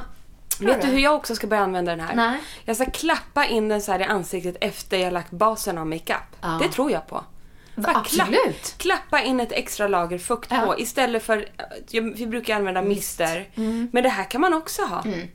[0.59, 2.15] Vet du hur jag också ska börja använda den här?
[2.15, 2.39] Nej.
[2.65, 6.35] Jag ska klappa in den så här i ansiktet efter jag lagt basen av makeup.
[6.41, 6.59] Ja.
[6.61, 7.23] Det tror jag på.
[7.75, 8.75] Absolut.
[8.77, 10.59] klappa in ett extra lager fukt ja.
[10.59, 11.49] på istället för,
[12.15, 13.49] vi brukar använda mister.
[13.55, 13.89] Mm.
[13.93, 15.01] Men det här kan man också ha.
[15.01, 15.27] Mm.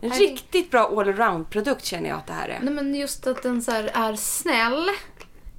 [0.00, 2.58] En riktigt bra allround-produkt känner jag att det här är.
[2.62, 4.88] Nej men just att den så är snäll.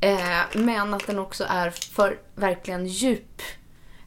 [0.02, 3.42] Eh, men att den också är för verkligen djup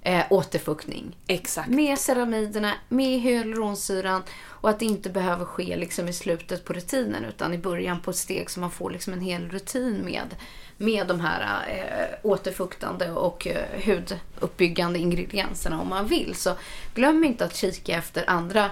[0.02, 1.16] eh, återfuktning.
[1.26, 1.68] Exakt.
[1.68, 7.24] Med ceramiderna, med hyaluronsyran och att det inte behöver ske liksom i slutet på rutinen
[7.24, 10.36] utan i början på ett steg så man får liksom en hel rutin med,
[10.76, 16.34] med de här eh, återfuktande och eh, huduppbyggande ingredienserna om man vill.
[16.34, 16.54] Så
[16.94, 18.70] glöm inte att kika efter andra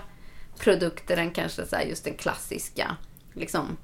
[0.59, 2.97] produkter än kanske så just den klassiska
[3.33, 3.77] liksom,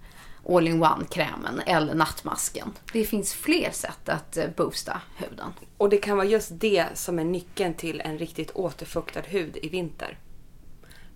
[0.49, 2.72] all-in-one-krämen eller nattmasken.
[2.93, 5.53] Det finns fler sätt att eh, boosta huden.
[5.76, 9.68] Och det kan vara just det som är nyckeln till en riktigt återfuktad hud i
[9.68, 10.18] vinter.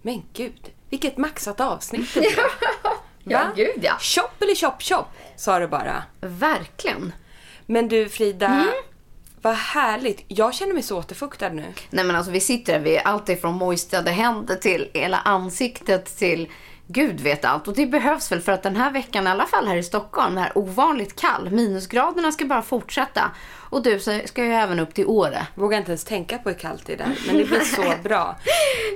[0.02, 2.32] Men gud, vilket maxat avsnitt det blev.
[3.24, 3.96] ja, gud ja.
[4.00, 5.06] Chop eller chop chop,
[5.36, 6.02] sa du bara.
[6.20, 7.12] Verkligen.
[7.66, 8.68] Men du Frida, mm.
[9.42, 10.24] vad härligt.
[10.28, 11.64] Jag känner mig så återfuktad nu.
[11.90, 16.16] Nej men alltså vi sitter här, vi är allt ifrån moistrade händer till hela ansiktet
[16.16, 16.48] till
[16.88, 17.68] Gud vet allt.
[17.68, 20.38] Och det behövs väl för att den här veckan, i alla fall här i Stockholm,
[20.38, 21.50] är ovanligt kall.
[21.50, 23.30] Minusgraderna ska bara fortsätta.
[23.70, 25.46] Och du ska ju även upp till Åre.
[25.54, 27.18] Vågar inte ens tänka på hur kallt det är där.
[27.26, 28.36] Men det blir så bra.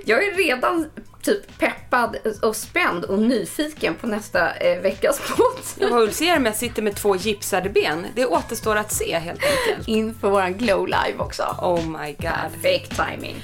[0.04, 0.90] Jag är redan
[1.22, 5.92] typ peppad och spänd och nyfiken på nästa eh, veckas podd.
[5.92, 8.06] Och ser om jag sitter med två gipsade ben.
[8.14, 9.88] Det återstår att se helt enkelt.
[9.88, 11.42] Inför våran glow live också.
[11.62, 12.52] Oh my god.
[12.62, 13.36] Perfekt timing.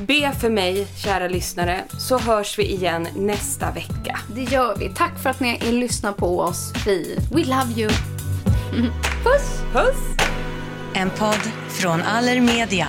[0.00, 4.18] Be för mig, kära lyssnare, så hörs vi igen nästa vecka.
[4.34, 4.88] Det gör vi.
[4.88, 6.72] Tack för att ni lyssnar på oss.
[6.86, 7.90] Vi, we love you.
[9.24, 9.62] Puss!
[9.72, 10.26] Puss!
[10.94, 12.88] En podd från Allermedia.